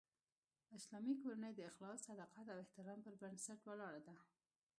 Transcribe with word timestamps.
اسلامي 0.77 1.13
کورنۍ 1.21 1.51
د 1.55 1.61
اخلاص، 1.71 1.99
صداقت 2.09 2.45
او 2.51 2.57
احترام 2.63 2.99
پر 3.05 3.13
بنسټ 3.21 3.59
ولاړه 3.67 4.01
ده 4.07 4.15